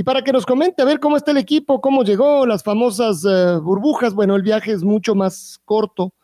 [0.00, 3.22] y para que nos comente a ver cómo está el equipo, cómo llegó, las famosas
[3.22, 4.14] eh, burbujas.
[4.14, 6.14] Bueno, el viaje es mucho más corto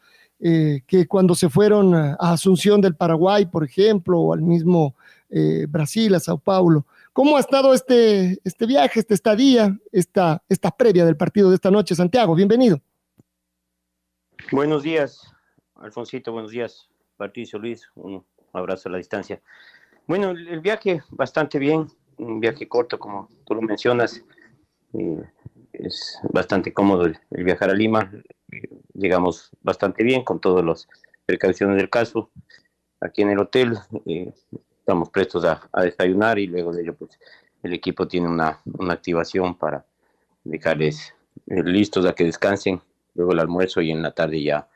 [0.41, 4.95] eh, que cuando se fueron a Asunción del Paraguay, por ejemplo, o al mismo
[5.28, 6.87] eh, Brasil, a Sao Paulo.
[7.12, 11.70] ¿Cómo ha estado este, este viaje, este estadía, esta, esta previa del partido de esta
[11.70, 11.95] noche?
[11.95, 12.81] Santiago, bienvenido.
[14.53, 15.34] Buenos días,
[15.75, 19.43] Alfonsito, buenos días, Patricio Luis, un abrazo a la distancia.
[20.06, 24.22] Bueno, el viaje bastante bien, un viaje corto, como tú lo mencionas.
[25.72, 28.11] es bastante cómodo el, viajar a Lima.
[28.95, 30.89] Llegamos bastante bien con todas las
[31.27, 32.31] precauciones del caso.
[33.00, 34.33] Aquí en el hotel eh,
[34.78, 37.19] estamos prestos a, desayunar y luego de ello pues
[37.62, 39.84] el equipo tiene una, una activación para
[40.44, 41.14] dejarles
[41.48, 42.81] eh, listos a que descansen.
[43.14, 44.69] Luego el almuerzo y en la tarde ya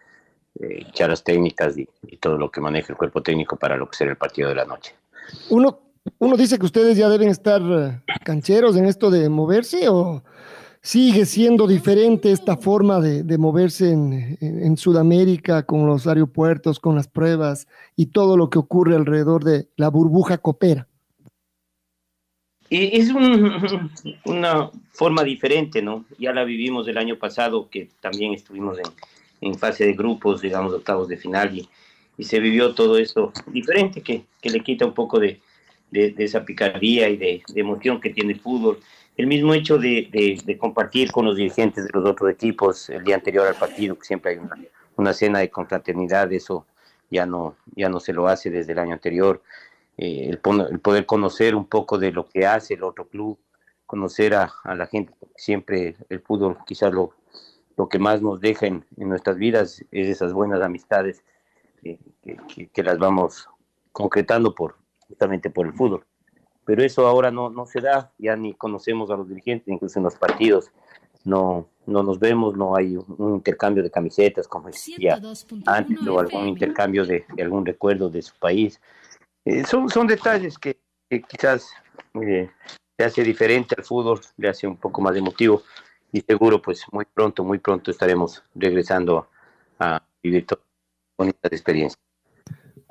[0.61, 3.96] eh, charlas técnicas y, y todo lo que maneja el cuerpo técnico para lo que
[3.96, 4.94] será el partido de la noche.
[5.48, 10.22] Uno uno dice que ustedes ya deben estar eh, cancheros en esto de moverse o
[10.83, 17.69] sigue siendo diferente esta forma de, moverse en, Sudamérica con los aeropuertos, con las pruebas
[17.97, 20.89] y todo lo que ocurre alrededor de la burbuja copera.
[22.70, 23.11] Es
[24.24, 26.05] una forma diferente, ¿no?
[26.18, 28.79] Ya la vivimos el año pasado, que también estuvimos
[29.40, 31.68] en, fase de grupos, digamos, octavos de final, y,
[32.23, 35.40] se vivió todo eso diferente, que le quita un poco de,
[35.90, 38.78] de, esa picardía y de, emoción que tiene el fútbol.
[39.17, 43.46] El mismo hecho de, compartir con los dirigentes de los otros equipos el día anterior
[43.46, 44.39] al partido, que siempre hay
[44.96, 46.67] una, cena de confraternidad, eso
[47.11, 49.42] ya no, ya no se lo hace desde el año anterior.
[49.96, 53.39] Eh, el, poder conocer un poco de lo que hace el otro club,
[53.86, 57.12] conocer a, la gente, siempre el fútbol quizás lo,
[57.77, 61.24] lo que más nos deja en, nuestras vidas es esas buenas amistades
[61.83, 61.98] que,
[62.72, 63.48] que, las vamos
[63.92, 64.77] concretando por,
[65.10, 66.06] justamente por el fútbol.
[66.64, 70.04] Pero eso ahora no, no se da, ya ni conocemos a los dirigentes, incluso en
[70.04, 70.70] los partidos
[71.24, 75.20] no, no nos vemos, no hay un intercambio de camisetas como decía
[75.66, 78.80] antes, o algún intercambio de, algún recuerdo de su país.
[79.44, 80.78] Eh, son, son detalles que,
[81.28, 81.70] quizás
[82.22, 82.48] eh,
[82.96, 85.62] le hace diferente al fútbol, le hace un poco más emotivo
[86.12, 89.28] y seguro pues muy pronto, muy pronto estaremos regresando
[89.78, 90.64] a vivir todas
[91.18, 92.00] bonitas experiencias.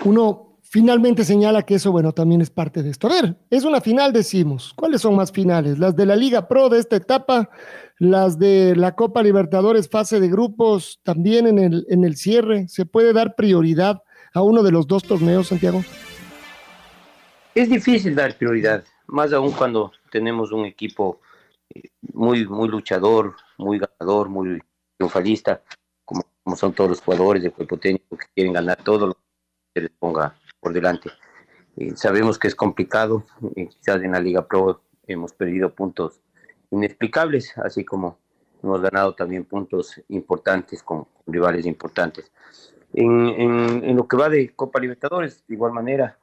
[0.05, 3.07] Uno finalmente señala que eso, bueno, también es parte de esto.
[3.07, 4.73] A ver, es una final, decimos.
[4.75, 5.79] ¿Cuáles son más finales?
[5.79, 7.49] ¿Las de la Liga Pro de esta etapa?
[7.97, 12.67] ¿Las de la Copa Libertadores fase de grupos también en el, en el cierre?
[12.67, 14.03] ¿Se puede dar prioridad
[14.33, 15.83] a uno de los dos torneos, Santiago?
[17.55, 21.19] Es difícil dar prioridad, más aún cuando tenemos un equipo
[21.73, 24.61] eh, muy, muy luchador, muy ganador, muy
[24.97, 25.63] triunfalista,
[26.05, 26.23] como,
[26.55, 29.17] son todos los jugadores de cuerpo técnico que quieren ganar todo lo
[29.73, 31.09] que les ponga por delante.
[31.95, 33.25] sabemos que es complicado,
[33.55, 36.21] quizás en la Liga Pro hemos perdido puntos
[36.71, 38.17] inexplicables, así como
[38.61, 42.31] hemos ganado también puntos importantes con rivales importantes.
[42.93, 46.17] En, lo que va de Copa Libertadores, de igual manera,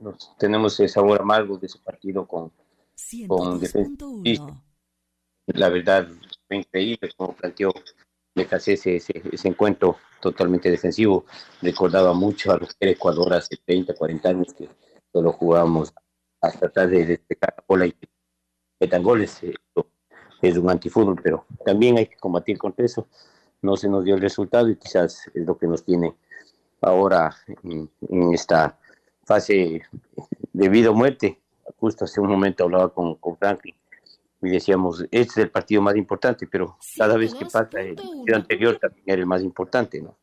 [0.00, 2.52] nos, tenemos el sabor amargo de ese partido con,
[3.26, 4.06] con Defensa.
[5.46, 6.08] La verdad,
[6.46, 7.72] fue increíble como planteó
[8.34, 11.24] de ese, ese, ese, encuentro totalmente defensivo.
[11.60, 14.68] Recordaba mucho a los que Ecuador hace 30, 40 años que
[15.12, 15.92] solo jugábamos
[16.40, 17.94] hasta tratar de despejar la bola y
[18.80, 19.40] metan goles.
[20.40, 23.06] Es un antifútbol, pero también hay que combatir contra eso.
[23.60, 26.16] No se nos dio el resultado y quizás es lo que nos tiene
[26.80, 28.78] ahora en, en esta
[29.24, 29.82] fase
[30.52, 31.40] de vida o muerte.
[31.76, 33.76] Justo hace un momento hablaba con, con Franklin
[34.42, 38.36] y decíamos, este es el partido más importante, pero cada vez que pasa el partido
[38.36, 40.18] anterior también era el más importante, ¿no?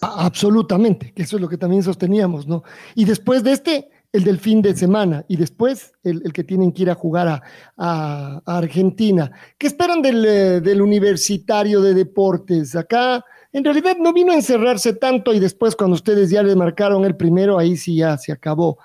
[0.00, 2.62] Absolutamente, que eso es lo que también sosteníamos, ¿no?
[2.94, 6.82] Y después de este, el del fin de semana, y después el, que tienen que
[6.82, 7.42] ir a jugar
[7.76, 9.30] a, Argentina.
[9.56, 12.74] ¿Qué esperan del, eh, del, universitario de deportes?
[12.74, 17.04] Acá en realidad no vino a encerrarse tanto y después cuando ustedes ya le marcaron
[17.04, 18.78] el primero, ahí sí ya se acabó.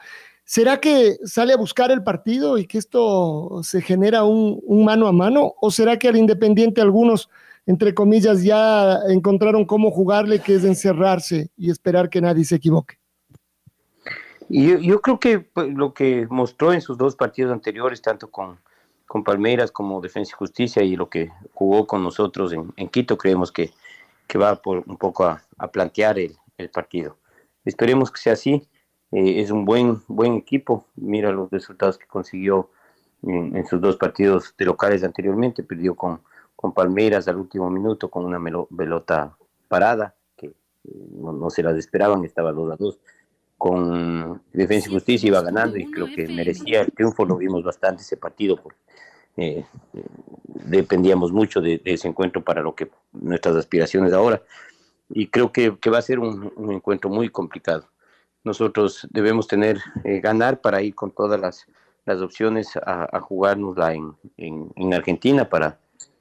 [0.53, 5.07] ¿Será que sale a buscar el partido y que esto se genera un, un mano
[5.07, 5.55] a mano?
[5.59, 7.27] ¿O será que al Independiente algunos,
[7.65, 12.99] entre comillas, ya encontraron cómo jugarle, que es encerrarse y esperar que nadie se equivoque?
[14.47, 18.59] Yo, yo creo que pues, lo que mostró en sus dos partidos anteriores, tanto con,
[19.07, 23.17] con Palmeiras como Defensa y Justicia y lo que jugó con nosotros en, en Quito,
[23.17, 23.71] creemos que,
[24.27, 27.17] que va por, un poco a, a plantear el, el, partido.
[27.65, 28.67] Esperemos que sea así.
[29.13, 30.85] Eh, es un buen, buen equipo.
[30.95, 32.69] Mira los resultados que consiguió
[33.21, 35.63] en, en, sus dos partidos de locales anteriormente.
[35.63, 36.21] Perdió con,
[36.55, 38.39] con Palmeiras al último minuto con una
[38.75, 39.35] pelota
[39.67, 40.53] parada, que eh,
[41.11, 42.99] no, no, se las esperaban, estaba 2 a 2
[43.57, 48.01] con Defensa y Justicia iba ganando y creo que merecía el triunfo, lo vimos bastante
[48.01, 48.77] ese partido, porque
[49.37, 49.65] eh,
[50.65, 54.41] dependíamos mucho de, de, ese encuentro para lo que nuestras aspiraciones ahora
[55.09, 57.85] y creo que, que va a ser un, un, encuentro muy complicado.
[58.43, 61.65] Nosotros debemos tener, eh, ganar para ir con todas las,
[62.05, 65.79] las opciones a, a jugárnosla en, en, en, Argentina para,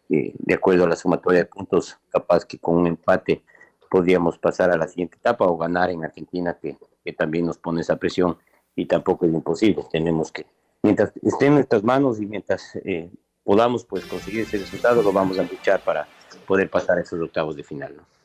[0.08, 3.42] eh, de acuerdo a la sumatoria de puntos, capaz que con un empate
[3.90, 7.80] podríamos pasar a la siguiente etapa o ganar en Argentina, que, que también nos pone
[7.80, 8.38] esa presión
[8.74, 9.84] y tampoco es imposible.
[9.90, 10.46] Tenemos que,
[10.82, 13.10] mientras esté en nuestras manos y mientras eh,
[13.44, 16.06] podamos pues conseguir ese resultado, lo vamos a luchar para
[16.46, 17.94] poder pasar a esos octavos de final.
[17.96, 18.21] ¿no?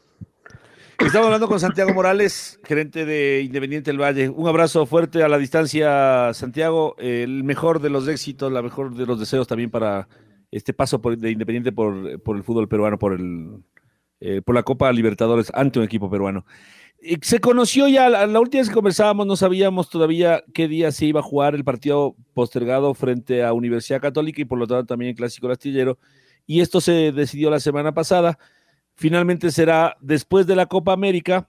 [0.99, 4.29] Estamos hablando con Santiago Morales, gerente de Independiente del Valle.
[4.29, 6.95] Un abrazo fuerte a la distancia, Santiago.
[6.97, 10.07] El mejor de los éxitos, la mejor de los deseos también para
[10.51, 13.63] este paso por, de Independiente por, el fútbol peruano, por el
[14.19, 16.45] eh, por la Copa Libertadores ante un equipo peruano.
[17.21, 21.19] Se conoció ya, la, última vez que conversábamos, no sabíamos todavía qué día se iba
[21.19, 25.15] a jugar el partido postergado frente a Universidad Católica y por lo tanto también el
[25.15, 25.99] Clásico Astillero.
[26.47, 28.39] Y esto se decidió la semana pasada.
[28.97, 31.47] Finalmente será después de la Copa América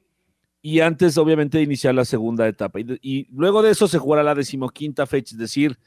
[0.60, 2.78] y antes, obviamente, de iniciar la segunda etapa.
[2.78, 5.78] Y, y, luego de eso se jugará la decimoquinta fecha, es decir,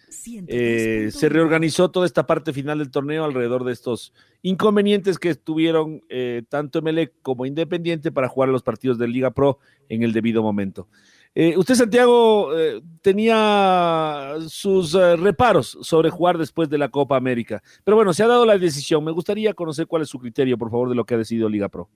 [0.47, 4.11] eh, se reorganizó toda esta parte final del torneo alrededor de estos
[4.41, 9.59] inconvenientes que tuvieron eh, tanto MLE como Independiente para jugar los partidos de Liga Pro
[9.87, 10.87] en el debido momento.
[11.33, 17.95] Eh, usted, Santiago, eh, tenía sus reparos sobre jugar después de la Copa América, pero
[17.95, 19.03] bueno, se ha dado la decisión.
[19.03, 21.69] Me gustaría conocer cuál es su criterio, por favor, de lo que ha decidido Liga
[21.69, 21.89] Pro.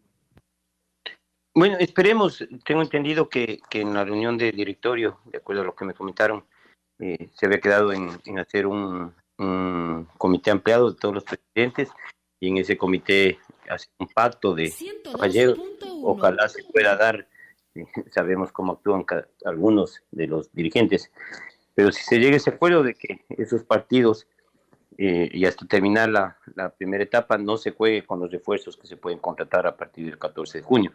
[1.58, 2.46] Bueno, esperemos.
[2.66, 5.94] Tengo entendido que, que, en la reunión de directorio, de acuerdo a lo que me
[5.94, 6.44] comentaron,
[7.00, 11.90] eh, se había quedado en, en hacer un, un, comité ampliado de todos los presidentes
[12.42, 13.40] y en ese comité
[13.70, 14.74] hacer un pacto de
[15.10, 15.58] caballeros.
[16.04, 17.26] Ojalá se pueda dar.
[17.76, 19.06] Eh, sabemos cómo actúan
[19.46, 21.12] algunos de los dirigentes,
[21.74, 24.28] pero si se llega a ese acuerdo de que esos partidos
[24.98, 26.38] eh, y hasta terminar la,
[26.78, 30.18] primera etapa no se juegue con los refuerzos que se pueden contratar a partir del
[30.18, 30.94] 14 de junio.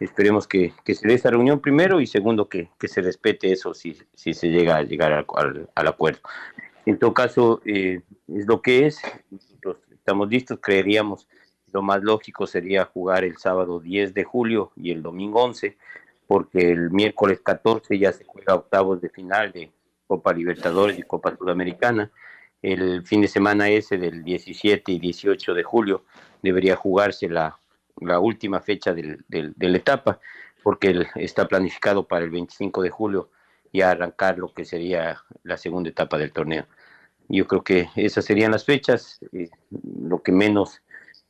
[0.00, 3.96] Esperemos que, que se dé esta reunión primero y segundo que, se respete eso si,
[4.14, 6.20] se llega a llegar al, acuerdo.
[6.84, 9.00] En todo caso, eh, es lo que es.
[9.92, 11.28] Estamos listos, creeríamos
[11.72, 15.76] lo más lógico sería jugar el sábado 10 de julio y el domingo 11,
[16.28, 19.72] porque el miércoles 14 ya se juega octavos de final de
[20.06, 22.12] Copa Libertadores y Copa Sudamericana
[22.62, 26.04] el fin de semana ese del 17 y 18 de julio
[26.42, 27.58] debería jugarse la,
[28.00, 30.20] la última fecha del, del, de la etapa,
[30.62, 33.30] porque el, está planificado para el 25 de julio
[33.70, 36.66] y arrancar lo que sería la segunda etapa del torneo.
[37.28, 39.50] Yo creo que esas serían las fechas, eh,
[40.00, 40.80] lo que menos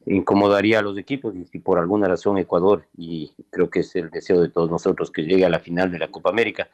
[0.07, 4.11] incomodaría a los equipos y si por alguna razón Ecuador, y creo que es el
[4.11, 6.69] deseo de todos nosotros que llegue a la final de la Copa América,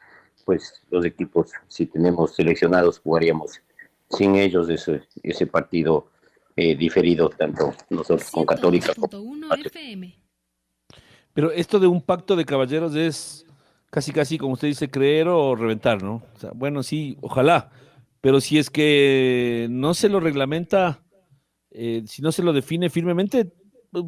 [0.45, 3.61] pues los equipos, si tenemos seleccionados, jugaríamos
[4.09, 6.07] sin ellos ese, ese partido
[6.55, 9.07] eh, diferido, tanto nosotros con Católica como
[11.33, 13.45] Pero esto de un pacto de caballeros es
[13.89, 16.23] casi, casi, como usted dice, creer o reventar, ¿no?
[16.35, 17.71] O sea, bueno, sí, ojalá,
[18.21, 21.01] pero si es que no se lo reglamenta,
[21.77, 23.51] eh, si no se lo define firmemente,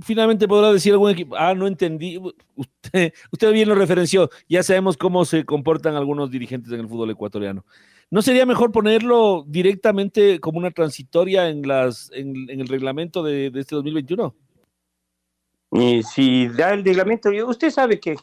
[0.01, 2.19] finalmente podrá decir algún equipo, ah, no entendí,
[2.55, 7.11] usted, usted bien lo referenció, ya sabemos cómo se comportan algunos dirigentes en el fútbol
[7.11, 7.65] ecuatoriano.
[8.09, 13.59] ¿No sería mejor ponerlo directamente como una transitoria en, las, en, el reglamento de, de,
[13.59, 14.33] este 2021?
[15.73, 18.15] Y si da el reglamento, usted sabe que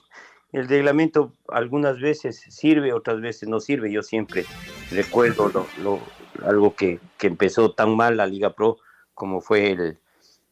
[0.53, 3.93] el reglamento algunas veces sirve, otras veces no sirve.
[3.93, 4.47] Yo siempre
[4.91, 6.01] recuerdo lo, lo,
[6.47, 8.79] algo que, empezó tan mal la Liga Pro
[9.15, 9.99] como fue el,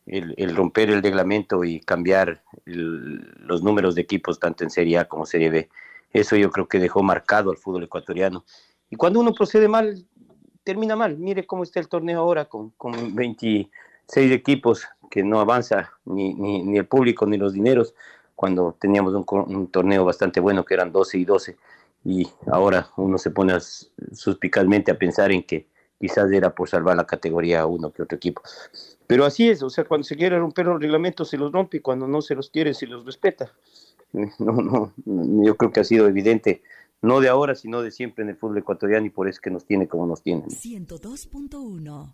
[0.06, 5.26] el, romper el reglamento y cambiar los números de equipos tanto en Serie A como
[5.26, 5.68] Serie B.
[6.12, 8.44] Eso yo creo que dejó marcado al fútbol ecuatoriano
[8.90, 10.04] y cuando uno procede mal,
[10.64, 11.16] termina mal.
[11.16, 16.62] Mire cómo está el torneo ahora con, con 26 equipos que no avanza ni, ni,
[16.62, 17.94] ni, el público ni los dineros.
[18.34, 19.24] cuando teníamos un,
[19.56, 21.56] un, torneo bastante bueno que eran 12 y 12
[22.04, 23.54] y ahora uno se pone
[24.12, 25.68] suspicazmente a pensar en que
[26.02, 28.42] quizás era por salvar la categoría a uno que otro equipo.
[29.06, 31.80] Pero así es, o sea, cuando se quiere romper los reglamentos se los rompe y
[31.80, 33.52] cuando no se los quiere se los respeta.
[34.38, 34.92] No, no,
[35.42, 36.60] yo creo que ha sido evidente,
[37.00, 39.64] no de ahora, sino de siempre en el fútbol ecuatoriano y por eso que nos
[39.64, 40.42] tiene como nos tiene.
[40.48, 42.12] 102.1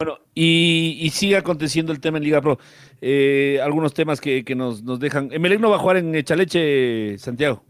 [0.00, 2.58] bueno, y, y, sigue aconteciendo el tema en Liga Pro.
[3.00, 5.32] Eh, algunos temas que, que nos, nos, dejan.
[5.32, 7.64] Emelec no va a jugar en Echaleche, Santiago.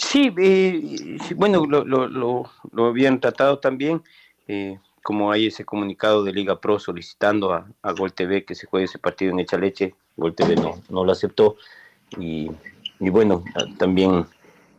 [0.00, 4.02] Sí, eh, bueno, lo, lo, lo, habían tratado también,
[4.48, 8.66] eh, como hay ese comunicado de Liga Pro solicitando a, a, Gol TV que se
[8.66, 11.56] juegue ese partido en Echaleche, Gol TV no, no lo aceptó,
[12.18, 12.50] y,
[12.98, 13.44] y bueno,
[13.76, 14.24] también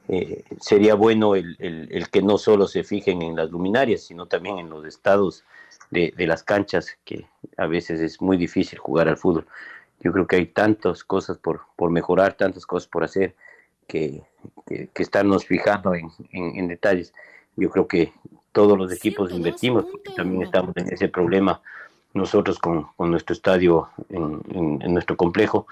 [0.08, 4.25] eh, sería bueno el, el, el, que no solo se fijen en las luminarias, sino
[4.25, 5.44] también en los estados
[5.92, 9.46] de, de las canchas, que a veces es muy difícil jugar al fútbol.
[10.00, 13.36] Yo creo que hay tantas cosas por, por mejorar, tantas cosas por hacer,
[13.92, 14.24] que,
[14.66, 17.14] que, que estarnos fijando en, en, en, detalles.
[17.58, 18.14] Yo creo que
[18.54, 21.62] todos los equipos invertimos, porque también estamos en ese problema
[22.14, 25.68] nosotros con, con nuestro estadio en, en, nuestro complejo,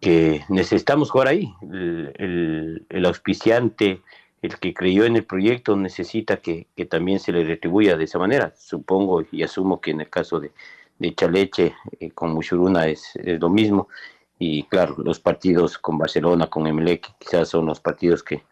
[0.00, 1.54] que necesitamos jugar ahí.
[1.62, 4.00] El, el, el, auspiciante,
[4.42, 8.18] el que creyó en el proyecto, necesita que, que, también se le retribuya de esa
[8.18, 8.52] manera.
[8.58, 10.50] Supongo y asumo que en el caso de,
[10.98, 13.88] de Chaleche eh, con Mushuruna es, es lo mismo
[14.38, 18.42] y claro, los partidos con Barcelona, con Emelec, quizás son los partidos que,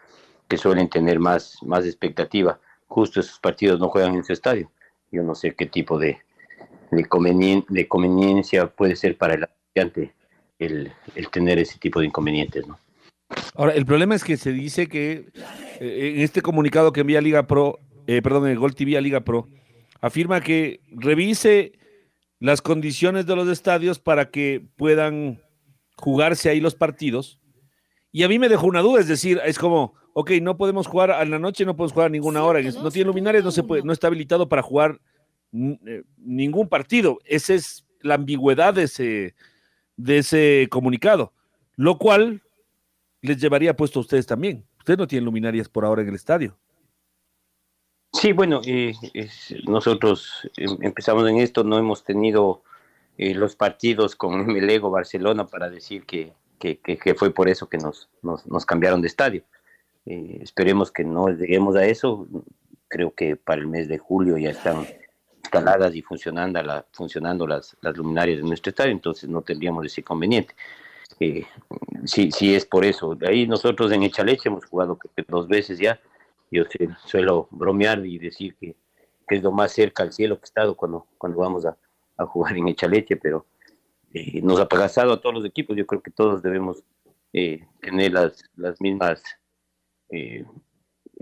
[0.49, 2.61] que suelen tener más, más expectativa.
[2.87, 4.71] Justo esos partidos no juegan en su estadio.
[5.11, 6.19] Yo no sé qué tipo de,
[6.91, 10.15] de, convenien de conveniencia puede ser para el estudiante
[10.59, 12.79] el, el, tener ese tipo de inconvenientes, ¿no?
[13.55, 15.27] Ahora, el problema es que se dice que
[15.81, 19.21] eh, en este comunicado que envía Liga Pro, eh, perdón, el Gol TV a Liga
[19.21, 19.49] Pro,
[20.01, 21.73] afirma que revise
[22.41, 25.41] las condiciones de los estadios para que puedan
[26.03, 27.39] jugarse ahí los partidos.
[28.11, 31.13] Y a mí me dejó una duda, es decir, es como, ok, no podemos jugar
[31.13, 33.83] a la noche, no podemos jugar a ninguna hora, no tiene luminarias, no se puede,
[33.85, 35.01] no está habilitado para jugar
[35.53, 37.21] eh, ningún partido.
[37.25, 39.35] Esa es la ambigüedad de ese,
[39.97, 41.33] de ese comunicado,
[41.77, 42.43] lo cual
[43.21, 44.67] les llevaría puesto a ustedes también.
[44.79, 46.59] Ustedes no tienen luminarias por ahora en el estadio.
[48.13, 52.65] Sí, bueno, eh, es, nosotros em, empezamos en esto, no hemos tenido
[53.23, 57.79] eh, los partidos con Melego Barcelona para decir que, que, que, fue por eso que
[57.79, 59.45] nos, nos, nos cambiaron de estadio.
[60.07, 62.27] Eh, esperemos que no lleguemos a eso.
[62.89, 64.87] Creo que para el mes de julio ya están
[65.39, 70.01] instaladas y funcionando, la, funcionando las, las luminarias de nuestro estadio, entonces no tendríamos ese
[70.01, 70.55] inconveniente.
[71.21, 71.45] Eh,
[72.05, 73.15] sí, sí es por eso.
[73.15, 74.99] De ahí nosotros en Echaleche hemos jugado
[75.29, 76.01] dos veces ya.
[76.51, 76.65] Yo
[77.07, 78.75] suelo bromear y decir que,
[79.29, 81.77] que es lo más cerca al cielo que he estado cuando, cuando vamos a,
[82.17, 83.47] a jugar en Echaleche, pero
[84.13, 85.77] eh, nos ha pasado a todos los equipos.
[85.77, 86.83] Yo creo que todos debemos
[87.33, 89.23] eh, tener las, las mismas
[90.11, 90.45] eh,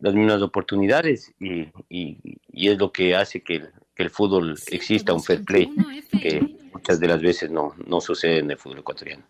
[0.00, 2.18] las mismas oportunidades y, y,
[2.48, 5.70] y, es lo que hace que el, que el, fútbol exista, un fair play,
[6.10, 9.24] que muchas de las veces no, no sucede en el fútbol ecuatoriano.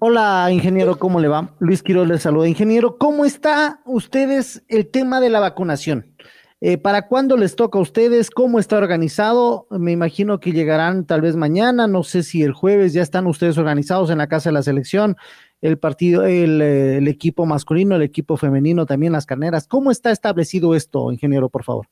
[0.00, 1.54] Hola, ingeniero, ¿cómo le va?
[1.58, 2.48] Luis Quiroz le saluda.
[2.48, 6.14] Ingeniero, ¿cómo está ustedes el tema de la vacunación?
[6.62, 8.30] Eh, ¿Para cuándo les toca a ustedes?
[8.30, 9.66] ¿Cómo está organizado?
[9.70, 13.56] Me imagino que llegarán tal vez mañana, no sé si el jueves ya están ustedes
[13.56, 15.16] organizados en la Casa de la Selección,
[15.62, 19.66] el partido, el, el equipo masculino, el equipo femenino, también las carneras.
[19.66, 21.86] ¿Cómo está establecido esto, ingeniero, por favor?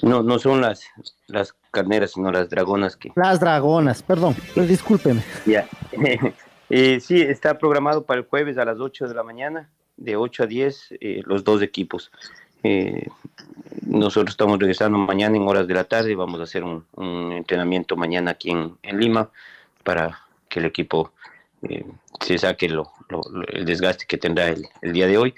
[0.00, 0.84] No, no son las,
[1.28, 3.12] las carneras, sino las dragonas que...
[3.14, 5.22] Las dragonas, perdón, pues discúlpeme.
[5.44, 5.68] Ya.
[6.70, 10.44] eh, sí, está programado para el jueves a las 8 de la mañana, de 8
[10.44, 12.10] a 10, eh, los dos equipos.
[12.62, 13.08] Eh,
[13.82, 18.32] nosotros estamos regresando mañana en horas de la tarde, vamos a hacer un, entrenamiento mañana
[18.32, 19.30] aquí en, Lima
[19.82, 21.12] para que el equipo
[21.62, 21.84] eh,
[22.20, 25.34] se saque lo, lo, el desgaste que tendrá el, el, día de hoy.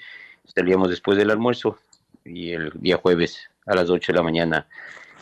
[0.47, 1.78] Estaríamos después del almuerzo
[2.25, 4.66] y el día jueves a las 8 de la mañana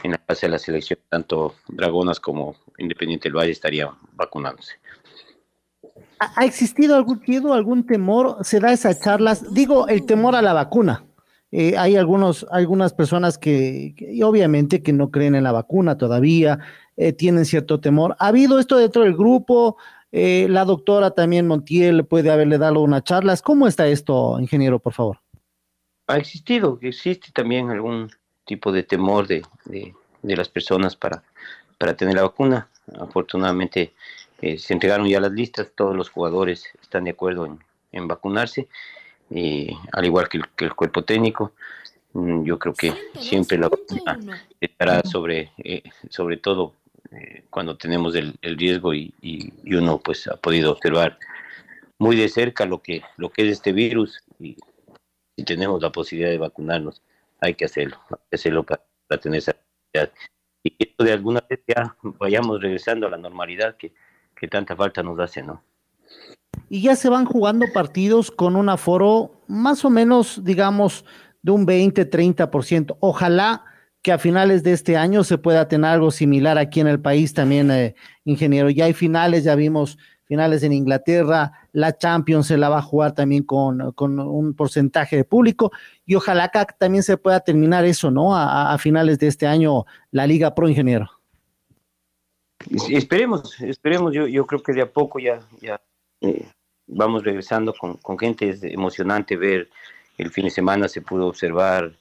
[0.02, 4.74] en la fase de la selección, tanto Dragonas como Independiente del Valle estarían vacunándose.
[6.18, 8.38] ¿Ha existido algún miedo, algún temor?
[8.42, 9.52] ¿Se da esas charlas?
[9.54, 11.04] Digo, el temor a la vacuna
[11.52, 16.58] eh, hay algunos, algunas personas que, que, obviamente que no creen en la vacuna todavía,
[16.96, 18.16] eh, tienen cierto temor.
[18.18, 19.76] ¿Ha habido esto dentro del grupo?
[20.10, 23.40] Eh, la doctora también Montiel puede haberle dado unas charlas.
[23.42, 25.20] ¿Cómo está esto, ingeniero, por favor?
[26.08, 28.10] Ha existido, existe también algún
[28.44, 31.22] tipo de temor de, de, de las personas para,
[31.78, 32.68] para tener la vacuna.
[32.98, 33.94] Afortunadamente
[34.40, 37.60] eh, se entregaron ya las listas, todos los jugadores están de acuerdo en,
[37.92, 38.68] en vacunarse
[39.34, 41.52] y al igual que el, que el, cuerpo técnico.
[42.14, 44.18] Yo creo que siempre la vacuna
[44.60, 46.74] estará sobre, eh, sobre todo
[47.10, 51.18] eh, cuando tenemos el, el riesgo y, y, y, uno pues ha podido observar
[51.98, 54.58] muy de cerca lo que, lo que es este virus y
[55.36, 57.00] si tenemos la posibilidad de vacunarnos,
[57.40, 59.56] hay que hacerlo, hay que hacerlo para, para tener esa
[60.62, 63.92] y que de alguna vez ya vayamos regresando a la normalidad que,
[64.36, 65.62] que tanta falta nos hace, ¿no?
[66.68, 71.04] Y ya se van jugando partidos con un aforo más o menos, digamos,
[71.42, 72.96] de un 20-30%.
[73.00, 73.64] Ojalá
[74.00, 77.34] que a finales de este año se pueda tener algo similar aquí en el país
[77.34, 77.94] también, eh,
[78.24, 78.68] ingeniero.
[78.70, 83.12] Ya hay finales, ya vimos finales en Inglaterra, la Champions se la va a jugar
[83.12, 85.70] también con, con un porcentaje de público
[86.06, 88.34] y ojalá que también se pueda terminar eso, ¿no?
[88.34, 91.10] A, finales de este año, la Liga Pro, ingeniero.
[92.88, 95.40] Esperemos, esperemos, yo, yo creo que de a poco ya
[96.22, 96.46] eh,
[96.86, 99.68] vamos regresando con, con, gente, es emocionante ver,
[100.18, 101.92] el fin de semana se pudo observar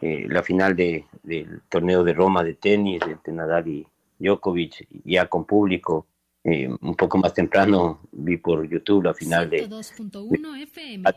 [0.00, 3.86] eh, la final de, del torneo de Roma de tenis, de Nadal y
[4.18, 6.06] Djokovic, ya con público,
[6.44, 11.14] eh, un poco más temprano vi por YouTube la final de, de,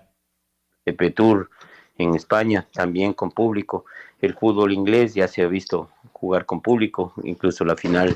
[0.85, 1.49] de Pretour
[1.97, 3.85] en España, también con público.
[4.19, 5.89] El fútbol inglés ya se ha visto
[6.21, 8.15] jugar con público, incluso la final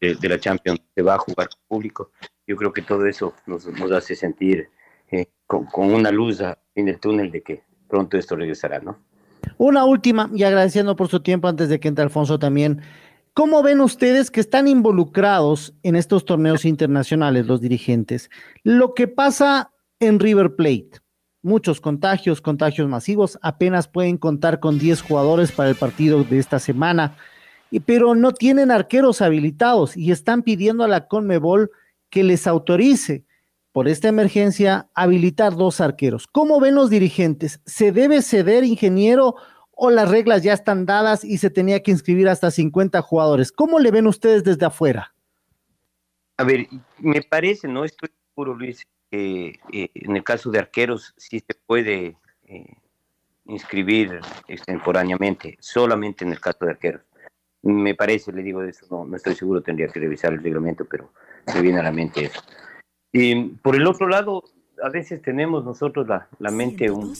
[0.00, 2.10] de, la Champions se va a jugar con público.
[2.46, 4.70] Yo creo que todo eso nos, nos hace sentir
[5.10, 6.42] eh, con, con, una luz
[6.74, 8.96] en el túnel de que pronto esto regresará, ¿no?
[9.58, 12.80] Una última, y agradeciendo por su tiempo antes de que entre Alfonso también.
[13.34, 18.30] ¿Cómo ven ustedes que están involucrados en estos torneos internacionales, los dirigentes?
[18.62, 21.00] Lo que pasa en River Plate,
[21.42, 26.58] muchos contagios, contagios masivos, apenas pueden contar con 10 jugadores para el partido de esta
[26.58, 27.16] semana,
[27.80, 31.70] pero no tienen arqueros habilitados y están pidiendo a la Conmebol
[32.10, 33.24] que les autorice
[33.72, 36.28] por esta emergencia habilitar dos arqueros.
[36.28, 37.60] ¿Cómo ven los dirigentes?
[37.66, 39.34] ¿Se debe ceder, ingeniero,
[39.72, 43.50] o las reglas ya están dadas y se tenía que inscribir hasta 50 jugadores?
[43.50, 45.12] ¿Cómo le ven ustedes desde afuera?
[46.36, 51.12] A ver, me parece, no estoy seguro, Luis, que eh, en el caso de arqueros
[51.16, 52.76] sí se puede eh,
[53.46, 57.02] inscribir extemporáneamente, solamente en el caso de arqueros.
[57.64, 60.84] Me parece, le digo de eso, no, no estoy seguro, tendría que revisar el reglamento,
[60.84, 61.10] pero
[61.54, 62.40] me viene a la mente eso.
[63.12, 64.44] Y por el otro lado,
[64.82, 67.14] a veces tenemos nosotros la, la mente un,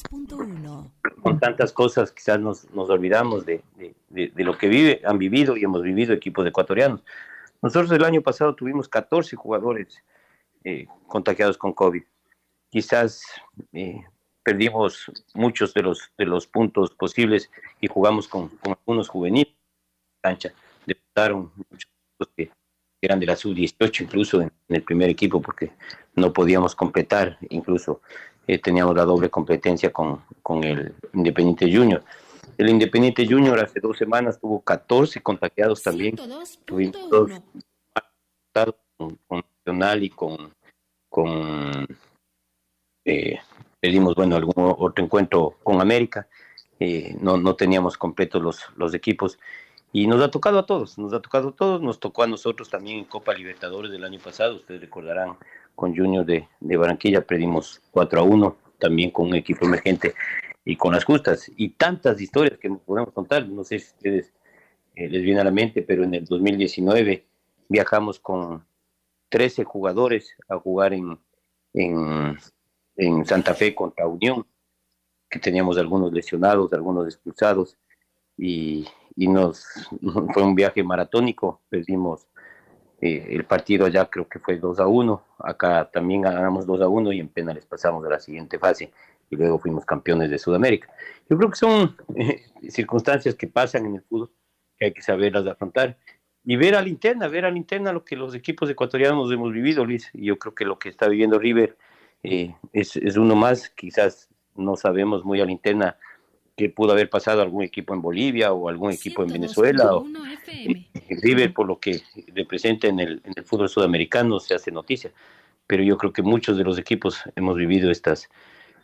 [1.22, 5.18] con tantas cosas, quizás nos, nos olvidamos de, de, de, de, lo que vive, han
[5.18, 7.02] vivido y hemos vivido equipos ecuatorianos.
[7.62, 10.02] Nosotros el año pasado tuvimos 14 jugadores
[10.64, 12.02] eh, contagiados con COVID.
[12.68, 13.24] Quizás
[13.72, 14.02] eh,
[14.42, 19.54] perdimos muchos de los, de los puntos posibles y jugamos con, con algunos juveniles.
[20.24, 20.54] Cancha,
[20.86, 21.90] debutaron muchos
[22.34, 22.50] que
[23.02, 25.72] eran de la sub-18 incluso en, el primer equipo porque
[26.14, 28.00] no podíamos completar, incluso
[28.46, 32.02] eh, teníamos la doble competencia con, con, el Independiente Junior.
[32.56, 36.16] El Independiente Junior hace dos semanas tuvo 14 contagiados también.
[36.64, 37.30] Tuvimos dos
[38.96, 40.54] con, con Nacional y con
[43.04, 43.38] eh,
[43.78, 46.26] pedimos bueno algún otro encuentro con América.
[46.80, 49.38] Eh, no, no teníamos completos los, los equipos
[49.94, 52.68] y nos ha tocado a todos, nos ha tocado a todos, nos tocó a nosotros
[52.68, 55.36] también en Copa Libertadores del año pasado, ustedes recordarán,
[55.76, 60.12] con Junior de, de Barranquilla perdimos 4 a 1, también con un equipo emergente
[60.64, 64.32] y con las justas, y tantas historias que nos podemos contar, no sé si ustedes
[64.96, 67.24] eh, les viene a la mente, pero en el 2019
[67.68, 68.66] viajamos con
[69.28, 71.20] 13 jugadores a jugar en,
[71.72, 72.36] en,
[72.96, 74.44] en Santa Fe contra Unión,
[75.30, 77.76] que teníamos algunos lesionados, algunos expulsados,
[78.36, 79.88] y, y nos
[80.32, 82.26] fue un viaje maratónico, perdimos
[83.00, 86.88] eh, el partido allá creo que fue 2 a 1, acá también ganamos 2 a
[86.88, 88.92] 1 y en penales pasamos a la siguiente fase
[89.30, 90.92] y luego fuimos campeones de Sudamérica.
[91.28, 94.30] Yo creo que son eh, circunstancias que pasan en el fútbol
[94.78, 95.98] que hay que saberlas afrontar
[96.44, 99.52] y ver a la interna, ver a la interna lo que los equipos ecuatorianos hemos
[99.52, 101.76] vivido, Luis, y yo creo que lo que está viviendo River
[102.22, 105.96] eh, es, es uno más, quizás no sabemos muy a la interna
[106.56, 109.96] que pudo haber pasado algún equipo en Bolivia o algún equipo en Venezuela.
[109.96, 110.06] O,
[110.46, 110.86] en
[111.22, 112.02] River, por lo que
[112.34, 115.10] representa en el, en el fútbol sudamericano, se hace noticia.
[115.66, 118.28] Pero yo creo que muchos de los equipos hemos vivido estas,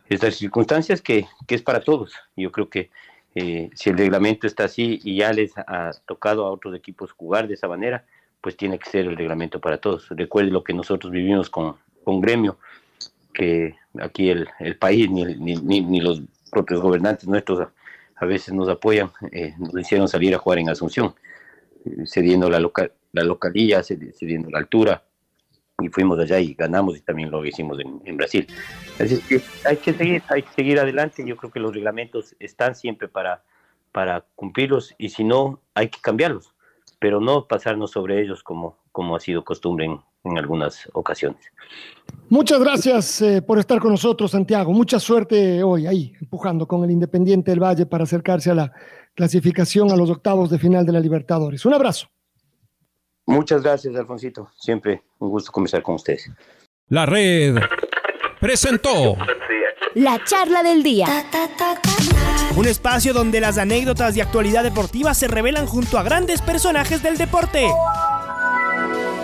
[0.09, 2.15] estas circunstancias que, que es para todos.
[2.37, 2.91] Yo creo que
[3.37, 7.47] eh, si el reglamento está así y ya les ha tocado a otros equipos jugar
[7.47, 8.05] de esa manera,
[8.41, 10.09] pues tiene que ser el reglamento para todos.
[10.11, 12.59] Recuerde lo que nosotros vivimos con, con Gremio,
[13.33, 17.73] que aquí el, el país ni, ni, ni, ni los propios gobernantes nuestros a,
[18.21, 21.15] a veces nos apoyan, eh, nos hicieron salir a jugar en Asunción,
[21.85, 25.03] eh, cediendo la, loca, la localía, cediendo la altura,
[25.81, 28.47] y fuimos allá y ganamos y también lo hicimos en, en, Brasil.
[28.99, 32.75] Así que hay que seguir, hay que seguir adelante, yo creo que los reglamentos están
[32.75, 33.43] siempre para,
[33.91, 36.55] para cumplirlos y si no, hay que cambiarlos.
[36.99, 41.41] pero no pasarnos sobre ellos como, como ha sido costumbre en, en algunas ocasiones.
[42.31, 44.73] Muchas gracias eh, por estar con nosotros, Santiago.
[44.73, 48.73] Mucha suerte hoy ahí, empujando con el Independiente del Valle para acercarse a la
[49.16, 51.66] clasificación a los octavos de final de la Libertadores.
[51.66, 52.07] Un abrazo.
[53.27, 54.49] Muchas gracias, Alfonsito.
[54.57, 56.31] Siempre un gusto conversar con ustedes.
[56.87, 57.57] La red
[58.40, 59.16] presentó
[59.95, 61.07] La charla del día.
[62.57, 67.19] Un espacio donde las anécdotas de actualidad deportiva se revelan junto a grandes personajes del
[67.19, 67.66] deporte.